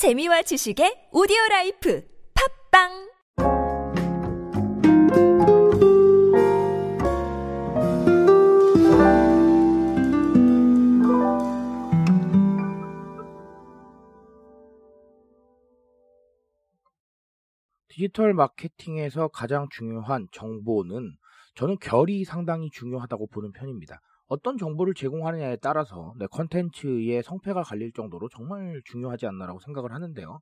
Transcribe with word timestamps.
재미와 0.00 0.40
지식의 0.40 1.10
오디오 1.12 1.36
라이프 1.50 2.02
팟빵 2.72 2.88
디지털 17.88 18.32
마케팅에서 18.32 19.28
가장 19.28 19.68
중요한 19.70 20.28
정보는 20.32 21.14
저는 21.56 21.76
결이 21.78 22.24
상당히 22.24 22.70
중요하다고 22.70 23.26
보는 23.26 23.52
편입니다. 23.52 24.00
어떤 24.30 24.56
정보를 24.56 24.94
제공하느냐에 24.94 25.56
따라서 25.56 26.14
내 26.16 26.26
컨텐츠의 26.28 27.20
성패가 27.24 27.64
갈릴 27.64 27.92
정도로 27.92 28.28
정말 28.28 28.80
중요하지 28.84 29.26
않나라고 29.26 29.58
생각을 29.58 29.92
하는데요. 29.92 30.38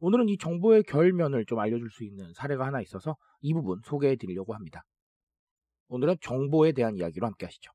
오늘은 0.00 0.30
이 0.30 0.38
정보의 0.38 0.84
결면을 0.84 1.44
좀 1.44 1.58
알려줄 1.58 1.90
수 1.90 2.02
있는 2.02 2.32
사례가 2.32 2.64
하나 2.64 2.80
있어서 2.80 3.14
이 3.42 3.52
부분 3.52 3.82
소개해 3.84 4.16
드리려고 4.16 4.54
합니다. 4.54 4.84
오늘은 5.88 6.16
정보에 6.22 6.72
대한 6.72 6.96
이야기로 6.96 7.26
함께 7.26 7.44
하시죠. 7.44 7.70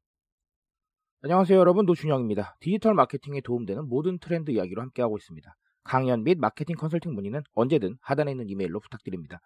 안녕하세요 1.22 1.60
여러분 1.60 1.86
노준영입니다. 1.86 2.56
디지털 2.60 2.96
마케팅에 2.96 3.42
도움되는 3.42 3.88
모든 3.88 4.18
트렌드 4.18 4.50
이야기로 4.50 4.82
함께하고 4.82 5.18
있습니다. 5.18 5.56
강연 5.84 6.24
및 6.24 6.40
마케팅 6.40 6.76
컨설팅 6.76 7.14
문의는 7.14 7.44
언제든 7.54 7.98
하단에 8.02 8.32
있는 8.32 8.50
이메일로 8.50 8.80
부탁드립니다. 8.80 9.40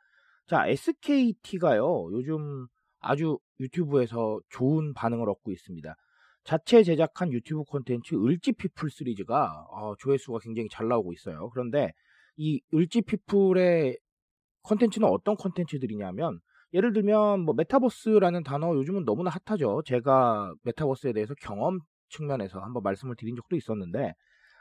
자, 0.48 0.66
SKT가요, 0.66 2.08
요즘 2.13 2.68
아주 3.00 3.38
유튜브에서 3.60 4.40
좋은 4.50 4.94
반응을 4.94 5.30
얻고 5.30 5.52
있습니다. 5.52 5.96
자체 6.45 6.84
제작한 6.84 7.34
유튜브 7.34 7.63
콘텐츠 7.63 8.13
을지피플 8.16 8.90
시리즈가 8.91 9.66
어, 9.72 9.95
조회수가 9.98 10.40
굉장히 10.44 10.70
잘 10.70 10.88
나오고 10.88 11.12
있어요. 11.13 11.49
그런데 11.49 11.91
이 12.38 12.62
을지피플의 12.73 13.98
콘텐츠는 14.62 15.08
어떤 15.08 15.35
콘텐츠들이냐면 15.35 16.40
예를 16.74 16.93
들면 16.93 17.41
뭐 17.41 17.55
메타버스라는 17.55 18.43
단어 18.43 18.76
요즘은 18.76 19.05
너무나 19.05 19.32
핫하죠. 19.32 19.82
제가 19.85 20.54
메타버스에 20.63 21.13
대해서 21.13 21.34
경험 21.41 21.79
측면에서 22.10 22.59
한번 22.59 22.84
말씀을 22.84 23.15
드린 23.15 23.35
적도 23.35 23.55
있었는데 23.55 24.13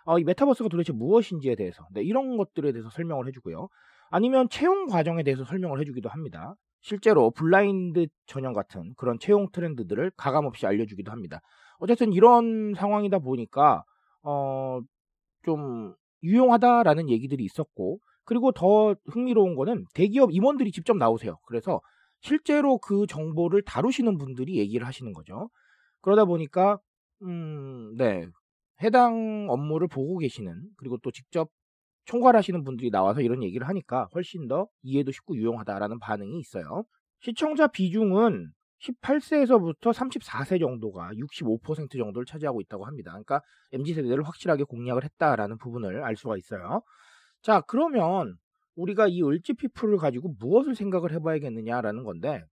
어, 0.06 0.18
이 0.18 0.24
메타버스가 0.24 0.70
도대체 0.70 0.92
무엇인지에 0.92 1.54
대해서 1.54 1.86
네, 1.92 2.02
이런 2.02 2.38
것들에 2.38 2.72
대해서 2.72 2.88
설명을 2.88 3.26
해주고요. 3.28 3.68
아니면 4.10 4.48
채용 4.48 4.86
과정에 4.86 5.22
대해서 5.22 5.44
설명을 5.44 5.80
해주기도 5.80 6.08
합니다. 6.08 6.54
실제로 6.80 7.30
블라인드 7.30 8.06
전형 8.26 8.52
같은 8.52 8.92
그런 8.96 9.18
채용 9.18 9.50
트렌드들을 9.50 10.12
가감없이 10.16 10.66
알려주기도 10.66 11.10
합니다. 11.10 11.40
어쨌든 11.78 12.12
이런 12.12 12.74
상황이다 12.74 13.18
보니까 13.18 13.84
어, 14.22 14.80
좀 15.44 15.94
유용하다라는 16.22 17.10
얘기들이 17.10 17.44
있었고 17.44 17.98
그리고 18.24 18.52
더 18.52 18.94
흥미로운 19.06 19.54
거는 19.54 19.84
대기업 19.94 20.30
임원들이 20.32 20.72
직접 20.72 20.96
나오세요. 20.96 21.38
그래서 21.46 21.80
실제로 22.20 22.78
그 22.78 23.06
정보를 23.06 23.62
다루시는 23.62 24.16
분들이 24.16 24.56
얘기를 24.58 24.86
하시는 24.86 25.12
거죠. 25.12 25.50
그러다 26.00 26.24
보니까 26.24 26.78
음, 27.22 27.94
네. 27.96 28.26
해당 28.82 29.46
업무를 29.50 29.88
보고 29.88 30.18
계시는 30.18 30.62
그리고 30.76 30.98
또 30.98 31.10
직접 31.10 31.50
총괄하시는 32.06 32.64
분들이 32.64 32.90
나와서 32.90 33.20
이런 33.20 33.42
얘기를 33.42 33.68
하니까 33.68 34.08
훨씬 34.14 34.48
더 34.48 34.66
이해도 34.82 35.12
쉽고 35.12 35.36
유용하다라는 35.36 35.98
반응이 36.00 36.38
있어요. 36.38 36.84
시청자 37.20 37.66
비중은 37.66 38.52
18세에서부터 38.80 39.92
34세 39.92 40.60
정도가 40.60 41.10
65% 41.12 41.98
정도를 41.98 42.26
차지하고 42.26 42.60
있다고 42.60 42.86
합니다. 42.86 43.12
그러니까 43.12 43.40
MZ세대를 43.72 44.24
확실하게 44.24 44.64
공략을 44.64 45.04
했다라는 45.04 45.58
부분을 45.58 46.02
알 46.02 46.16
수가 46.16 46.36
있어요. 46.36 46.82
자, 47.42 47.60
그러면 47.62 48.36
우리가 48.76 49.08
이 49.08 49.22
을지 49.22 49.54
피플을 49.54 49.98
가지고 49.98 50.34
무엇을 50.38 50.74
생각을 50.74 51.12
해봐야겠느냐라는 51.12 52.04
건데 52.04 52.44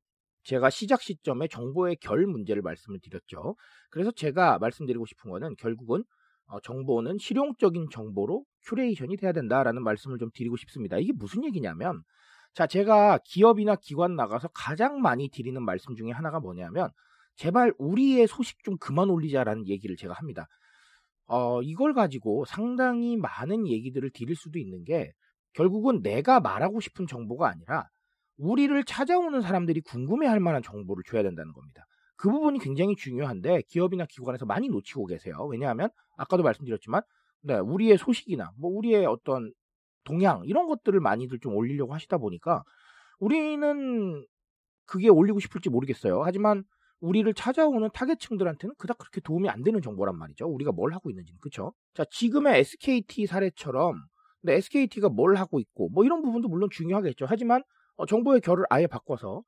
제가 0.44 0.70
시작 0.70 1.02
시점에 1.02 1.48
정보의 1.48 1.96
결 1.96 2.26
문제를 2.26 2.62
말씀을 2.62 3.00
드렸죠. 3.00 3.56
그래서 3.90 4.10
제가 4.10 4.58
말씀드리고 4.58 5.06
싶은 5.06 5.30
거는 5.30 5.54
결국은 5.56 6.04
어, 6.46 6.60
정보는 6.60 7.18
실용적인 7.18 7.88
정보로 7.90 8.44
curation이 8.64 9.16
돼야 9.16 9.32
된다라는 9.32 9.82
말씀을 9.82 10.18
좀 10.18 10.30
드리고 10.34 10.56
싶습니다. 10.56 10.98
이게 10.98 11.12
무슨 11.14 11.44
얘기냐면 11.44 12.02
자, 12.54 12.66
제가 12.66 13.18
기업이나 13.24 13.76
기관 13.76 14.14
나가서 14.14 14.48
가장 14.48 15.00
많이 15.00 15.30
드리는 15.30 15.62
말씀 15.62 15.96
중에 15.96 16.10
하나가 16.10 16.38
뭐냐면 16.38 16.90
제발 17.36 17.72
우리의 17.78 18.26
소식 18.26 18.62
좀 18.62 18.76
그만 18.78 19.08
올리자라는 19.08 19.66
얘기를 19.66 19.96
제가 19.96 20.14
합니다. 20.14 20.48
어, 21.26 21.62
이걸 21.62 21.94
가지고 21.94 22.44
상당히 22.44 23.16
많은 23.16 23.66
얘기들을 23.66 24.10
드릴 24.12 24.36
수도 24.36 24.58
있는 24.58 24.84
게 24.84 25.12
결국은 25.54 26.02
내가 26.02 26.40
말하고 26.40 26.80
싶은 26.80 27.06
정보가 27.06 27.48
아니라 27.48 27.88
우리를 28.36 28.84
찾아오는 28.84 29.40
사람들이 29.40 29.80
궁금해할 29.82 30.40
만한 30.40 30.62
정보를 30.62 31.04
줘야 31.06 31.22
된다는 31.22 31.52
겁니다. 31.52 31.86
그 32.16 32.30
부분이 32.30 32.58
굉장히 32.58 32.96
중요한데 32.96 33.62
기업이나 33.68 34.06
기관에서 34.06 34.46
많이 34.46 34.68
놓치고 34.68 35.06
계세요. 35.06 35.34
왜냐하면 35.50 35.88
아까도 36.16 36.42
말씀드렸지만 36.42 37.02
네, 37.42 37.58
우리의 37.58 37.98
소식이나 37.98 38.52
뭐 38.58 38.70
우리의 38.70 39.06
어떤 39.06 39.52
동향 40.04 40.42
이런 40.44 40.66
것들을 40.66 40.98
많이들 41.00 41.38
좀 41.40 41.54
올리려고 41.54 41.94
하시다 41.94 42.18
보니까 42.18 42.62
우리는 43.18 44.24
그게 44.86 45.08
올리고 45.08 45.40
싶을지 45.40 45.70
모르겠어요. 45.70 46.22
하지만 46.24 46.64
우리를 47.00 47.32
찾아오는 47.34 47.88
타겟층들한테는 47.92 48.74
그닥 48.78 48.98
그렇게 48.98 49.20
도움이 49.20 49.48
안 49.48 49.62
되는 49.62 49.80
정보란 49.82 50.16
말이죠. 50.16 50.46
우리가 50.46 50.72
뭘 50.72 50.92
하고 50.92 51.10
있는지는 51.10 51.38
그렇죠. 51.40 51.72
자 51.94 52.04
지금의 52.10 52.60
SKT 52.60 53.26
사례처럼 53.26 54.00
근데 54.40 54.54
SKT가 54.56 55.08
뭘 55.08 55.36
하고 55.36 55.60
있고 55.60 55.88
뭐 55.90 56.04
이런 56.04 56.22
부분도 56.22 56.48
물론 56.48 56.68
중요하겠죠. 56.70 57.26
하지만 57.28 57.62
어, 57.96 58.06
정보의 58.06 58.40
결을 58.40 58.64
아예 58.70 58.86
바꿔서 58.86 59.42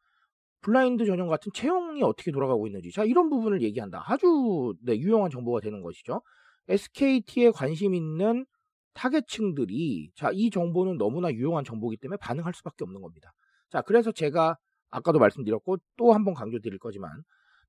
블라인드 0.62 1.04
전형 1.04 1.28
같은 1.28 1.53
채용이 1.53 2.03
어떻게 2.03 2.32
돌아가고 2.32 2.66
있는지 2.66 2.91
자 2.91 3.04
이런 3.04 3.28
부분을 3.31 3.62
얘기한다. 3.62 4.03
아주 4.06 4.75
네, 4.82 4.97
유용한 4.97 5.31
정보가 5.31 5.60
되는 5.60 5.82
것이죠. 5.82 6.22
SKT에 6.69 7.50
관심 7.50 7.94
있는 7.94 8.47
타겟층들이 8.94 10.10
자 10.15 10.31
이 10.32 10.50
정보는 10.50 10.99
너무나 10.99 11.32
유용한 11.32 11.65
정보이기 11.65 12.00
때문에 12.00 12.16
반응할 12.21 12.55
수밖에 12.55 12.84
없는 12.84 13.00
겁니다. 13.03 13.32
자 13.71 13.82
그래서 13.82 14.12
제가 14.12 14.56
아까도 14.91 15.19
말씀드렸고 15.19 15.78
또 15.97 16.12
한 16.12 16.25
번 16.25 16.34
강조드릴 16.34 16.78
거지만 16.78 17.10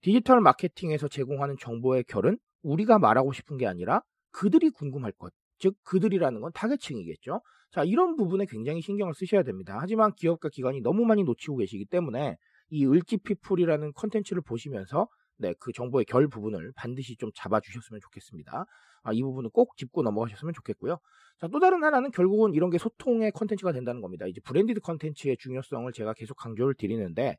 디지털 0.02 0.40
마케팅에서 0.42 1.08
제공하는 1.08 1.56
정보의 1.60 2.04
결은 2.08 2.38
우리가 2.64 3.00
말하고 3.00 3.34
싶은 3.34 3.58
게 3.58 3.68
아니라 3.68 4.02
그들이 4.32 4.70
궁금할 4.70 5.12
것, 5.14 5.34
즉 5.60 5.76
그들이라는 5.84 6.42
건 6.42 6.52
타겟층이겠죠. 6.54 7.42
자 7.72 7.84
이런 7.84 8.16
부분에 8.16 8.46
굉장히 8.48 8.82
신경을 8.82 9.14
쓰셔야 9.16 9.44
됩니다. 9.44 9.78
하지만 9.80 10.12
기업과 10.14 10.50
기관이 10.50 10.82
너무 10.82 11.06
많이 11.06 11.24
놓치고 11.24 11.58
계시기 11.58 11.86
때문에 11.86 12.36
이 12.70 12.86
을지피플이라는 12.86 13.94
컨텐츠를 13.94 14.42
보시면서 14.44 15.08
네, 15.38 15.54
그 15.60 15.72
정보의 15.74 16.06
결 16.06 16.28
부분을 16.28 16.72
반드시 16.76 17.16
좀 17.18 17.30
잡아주셨으면 17.36 18.00
좋겠습니다. 18.02 18.66
아, 19.04 19.14
이 19.14 19.22
부분은 19.22 19.52
꼭 19.52 19.78
짚고 19.78 20.02
넘어가셨으면 20.02 20.54
좋겠고요. 20.54 20.98
자, 21.40 21.48
또 21.48 21.60
다른 21.60 21.84
하나는 21.84 22.12
결국은 22.12 22.54
이런 22.54 22.70
게 22.70 22.78
소통의 22.78 23.32
컨텐츠가 23.32 23.72
된다는 23.72 24.02
겁니다. 24.02 24.26
이제 24.26 24.40
branded 24.42 24.80
컨텐츠의 24.80 25.38
중요성을 25.38 25.92
제가 25.92 26.14
계속 26.14 26.36
강조를 26.36 26.76
드리는데, 26.76 27.38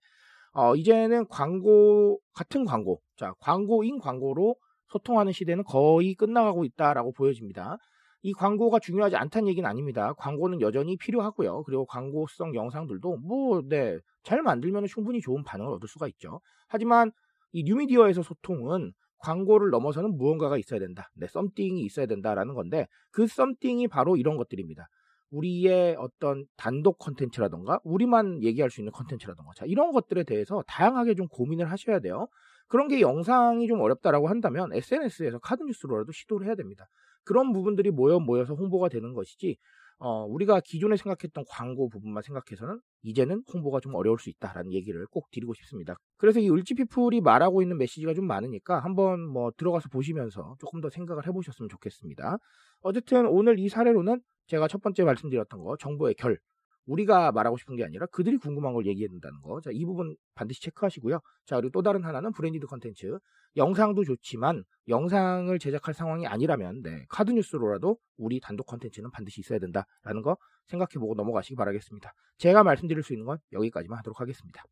어, 0.52 0.76
이제는 0.76 1.26
광고, 1.28 2.20
같은 2.34 2.64
광고, 2.64 3.00
자, 3.16 3.32
광고인 3.40 3.98
광고로 3.98 4.56
소통하는 4.88 5.32
시대는 5.32 5.64
거의 5.64 6.14
끝나가고 6.14 6.64
있다라고 6.64 7.12
보여집니다. 7.12 7.78
이 8.22 8.32
광고가 8.32 8.78
중요하지 8.78 9.16
않다는 9.16 9.48
얘기는 9.48 9.68
아닙니다. 9.68 10.12
광고는 10.14 10.60
여전히 10.60 10.96
필요하고요. 10.96 11.62
그리고 11.64 11.86
광고성 11.86 12.54
영상들도 12.54 13.16
뭐, 13.18 13.62
네, 13.68 13.98
잘 14.22 14.42
만들면 14.42 14.86
충분히 14.86 15.20
좋은 15.20 15.42
반응을 15.42 15.72
얻을 15.72 15.88
수가 15.88 16.08
있죠. 16.08 16.40
하지만 16.68 17.12
이 17.56 17.62
뉴미디어에서 17.64 18.20
소통은 18.20 18.92
광고를 19.16 19.70
넘어서는 19.70 20.18
무언가가 20.18 20.58
있어야 20.58 20.78
된다. 20.78 21.08
네, 21.14 21.26
썸띵이 21.26 21.80
있어야 21.86 22.04
된다라는 22.04 22.52
건데 22.52 22.86
그 23.10 23.26
썸띵이 23.26 23.88
바로 23.88 24.18
이런 24.18 24.36
것들입니다. 24.36 24.88
우리의 25.30 25.96
어떤 25.98 26.44
단독 26.58 26.98
컨텐츠라던가 26.98 27.80
우리만 27.82 28.42
얘기할 28.42 28.68
수 28.68 28.82
있는 28.82 28.92
컨텐츠라던가 28.92 29.52
자 29.56 29.64
이런 29.64 29.92
것들에 29.92 30.24
대해서 30.24 30.62
다양하게 30.66 31.14
좀 31.14 31.28
고민을 31.28 31.70
하셔야 31.70 31.98
돼요. 31.98 32.28
그런 32.68 32.88
게 32.88 33.00
영상이 33.00 33.66
좀 33.68 33.80
어렵다라고 33.80 34.28
한다면 34.28 34.70
SNS에서 34.74 35.38
카드 35.38 35.62
뉴스로라도 35.62 36.12
시도를 36.12 36.46
해야 36.46 36.56
됩니다. 36.56 36.86
그런 37.24 37.54
부분들이 37.54 37.90
모여 37.90 38.20
모여서 38.20 38.52
홍보가 38.52 38.90
되는 38.90 39.14
것이지 39.14 39.56
어, 39.98 40.24
우리가 40.24 40.60
기존에 40.60 40.96
생각했던 40.96 41.44
광고 41.48 41.88
부분만 41.88 42.22
생각해서는 42.22 42.80
이제는 43.02 43.42
홍보가 43.52 43.80
좀 43.80 43.94
어려울 43.94 44.18
수 44.18 44.28
있다라는 44.28 44.72
얘기를 44.72 45.06
꼭 45.06 45.30
드리고 45.30 45.54
싶습니다. 45.54 45.96
그래서 46.18 46.40
이 46.40 46.50
을지피플이 46.50 47.20
말하고 47.22 47.62
있는 47.62 47.78
메시지가 47.78 48.12
좀 48.14 48.26
많으니까 48.26 48.80
한번 48.80 49.26
뭐 49.26 49.50
들어가서 49.56 49.88
보시면서 49.88 50.56
조금 50.60 50.80
더 50.80 50.90
생각을 50.90 51.26
해보셨으면 51.26 51.68
좋겠습니다. 51.68 52.36
어쨌든 52.80 53.26
오늘 53.26 53.58
이 53.58 53.68
사례로는 53.68 54.20
제가 54.48 54.68
첫 54.68 54.82
번째 54.82 55.04
말씀드렸던 55.04 55.60
거 55.60 55.76
정보의 55.78 56.14
결 56.14 56.38
우리가 56.86 57.32
말하고 57.32 57.56
싶은 57.56 57.76
게 57.76 57.84
아니라 57.84 58.06
그들이 58.06 58.38
궁금한 58.38 58.72
걸 58.72 58.86
얘기해야 58.86 59.08
된다는 59.08 59.40
거. 59.42 59.60
자, 59.60 59.70
이 59.72 59.84
부분 59.84 60.16
반드시 60.34 60.62
체크하시고요. 60.62 61.20
자, 61.44 61.56
그리고 61.56 61.70
또 61.72 61.82
다른 61.82 62.04
하나는 62.04 62.32
branded 62.32 62.66
컨텐츠. 62.66 63.18
영상도 63.56 64.04
좋지만 64.04 64.64
영상을 64.88 65.58
제작할 65.58 65.94
상황이 65.94 66.26
아니라면 66.26 66.82
네, 66.82 67.06
카드 67.08 67.30
뉴스로라도 67.30 67.98
우리 68.18 68.38
단독 68.38 68.66
컨텐츠는 68.66 69.10
반드시 69.10 69.40
있어야 69.40 69.58
된다라는 69.58 70.22
거 70.22 70.36
생각해 70.66 71.00
보고 71.00 71.14
넘어가시기 71.14 71.56
바라겠습니다. 71.56 72.12
제가 72.38 72.62
말씀드릴 72.62 73.02
수 73.02 73.14
있는 73.14 73.24
건 73.24 73.38
여기까지만 73.52 73.98
하도록 73.98 74.20
하겠습니다. 74.20 74.62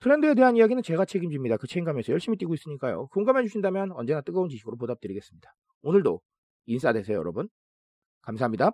트렌드에 0.00 0.34
대한 0.34 0.56
이야기는 0.56 0.82
제가 0.82 1.04
책임집니다. 1.04 1.58
그 1.58 1.68
책임감에서 1.68 2.12
열심히 2.12 2.36
뛰고 2.36 2.54
있으니까요. 2.54 3.06
공감해 3.06 3.44
주신다면 3.44 3.92
언제나 3.92 4.20
뜨거운 4.20 4.48
지식으로 4.48 4.76
보답드리겠습니다. 4.76 5.54
오늘도 5.82 6.20
인싸 6.66 6.92
되세요, 6.92 7.18
여러분. 7.18 7.48
감사합니다. 8.22 8.72